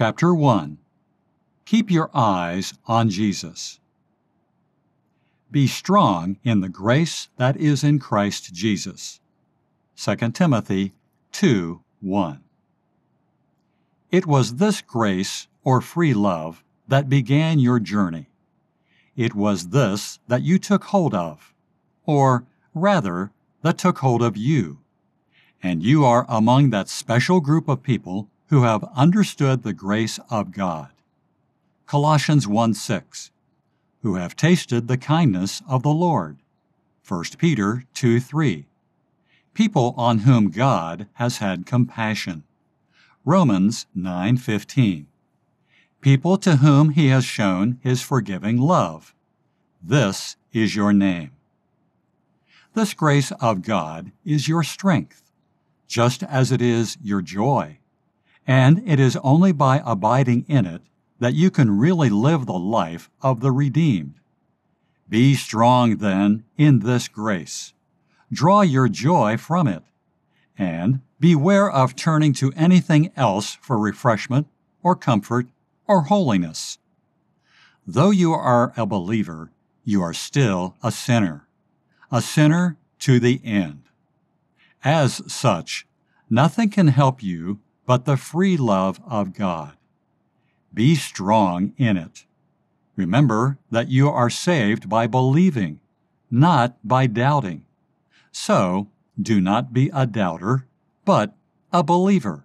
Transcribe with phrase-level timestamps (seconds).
[0.00, 0.78] Chapter 1
[1.64, 3.80] Keep your eyes on Jesus.
[5.50, 9.18] Be strong in the grace that is in Christ Jesus.
[9.96, 10.94] 2 Timothy
[11.32, 12.44] 2 1.
[14.12, 18.28] It was this grace, or free love, that began your journey.
[19.16, 21.52] It was this that you took hold of,
[22.06, 24.78] or rather, that took hold of you.
[25.60, 30.52] And you are among that special group of people who have understood the grace of
[30.52, 30.90] God.
[31.86, 33.30] Colossians 1 6.
[34.02, 36.38] Who have tasted the kindness of the Lord.
[37.06, 38.66] 1 Peter 2 3.
[39.54, 42.44] People on whom God has had compassion.
[43.24, 45.06] Romans 9:15.
[46.00, 49.14] People to whom he has shown his forgiving love.
[49.82, 51.32] This is your name.
[52.74, 55.30] This grace of God is your strength,
[55.86, 57.78] just as it is your joy.
[58.48, 60.80] And it is only by abiding in it
[61.18, 64.14] that you can really live the life of the redeemed.
[65.06, 67.74] Be strong, then, in this grace.
[68.32, 69.82] Draw your joy from it.
[70.56, 74.46] And beware of turning to anything else for refreshment
[74.82, 75.48] or comfort
[75.86, 76.78] or holiness.
[77.86, 79.50] Though you are a believer,
[79.84, 81.46] you are still a sinner,
[82.10, 83.82] a sinner to the end.
[84.84, 85.86] As such,
[86.30, 89.72] nothing can help you but the free love of God.
[90.74, 92.26] Be strong in it.
[92.96, 95.80] Remember that you are saved by believing,
[96.30, 97.64] not by doubting.
[98.30, 100.66] So, do not be a doubter,
[101.06, 101.34] but
[101.72, 102.44] a believer.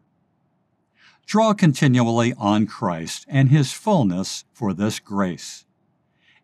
[1.26, 5.66] Draw continually on Christ and His fullness for this grace.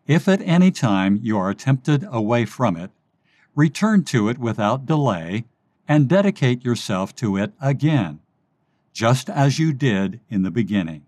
[0.06, 2.90] If at any time you are tempted away from it,
[3.54, 5.46] return to it without delay
[5.88, 8.20] and dedicate yourself to it again,
[8.92, 11.04] just as you did in the beginning.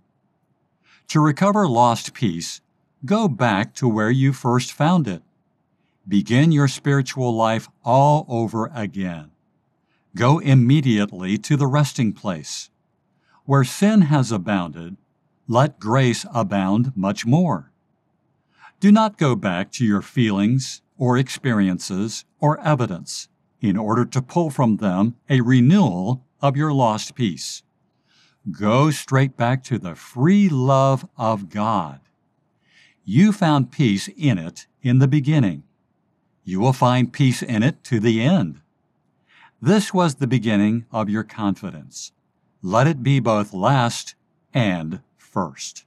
[1.09, 2.61] To recover lost peace,
[3.05, 5.23] go back to where you first found it.
[6.07, 9.31] Begin your spiritual life all over again.
[10.17, 12.71] Go immediately to the resting place.
[13.45, 14.97] Where sin has abounded,
[15.48, 17.73] let grace abound much more.
[18.81, 23.29] Do not go back to your feelings or experiences or evidence
[23.61, 27.63] in order to pull from them a renewal of your lost peace.
[28.51, 32.01] Go straight back to the free love of God.
[33.05, 35.63] You found peace in it in the beginning.
[36.45, 38.61] You will find peace in it to the end.
[39.61, 42.13] This was the beginning of your confidence.
[42.63, 44.17] Let it be both last
[44.53, 45.85] and first.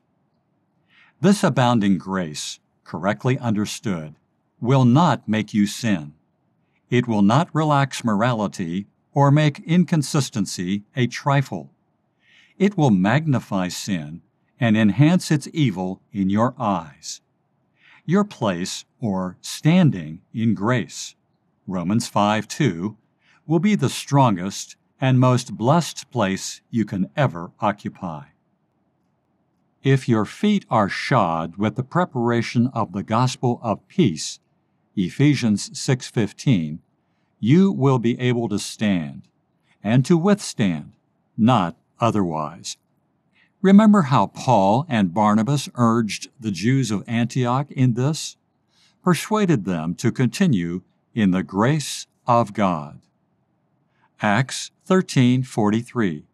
[1.20, 4.16] This abounding grace correctly understood,
[4.62, 6.14] will not make you sin.
[6.90, 11.72] It will not relax morality or make inconsistency a trifle.
[12.58, 14.22] It will magnify sin
[14.60, 17.22] and enhance its evil in your eyes.
[18.06, 21.16] Your place, or standing, in grace,
[21.68, 22.96] Romans 5 2,
[23.48, 28.26] will be the strongest and most blessed place you can ever occupy.
[29.84, 34.40] If your feet are shod with the preparation of the gospel of peace,
[34.96, 36.80] Ephesians 6:15,
[37.40, 39.28] you will be able to stand
[39.84, 40.94] and to withstand,
[41.38, 42.78] not otherwise.
[43.62, 48.38] Remember how Paul and Barnabas urged the Jews of Antioch in this?
[49.04, 50.82] Persuaded them to continue
[51.14, 53.02] in the grace of God.
[54.22, 56.26] Acts 13:43,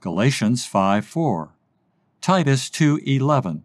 [0.00, 1.56] Galatians 5:4,
[2.20, 3.64] Titus 2:11,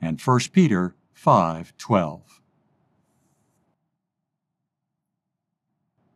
[0.00, 2.40] and 1 Peter 5:12.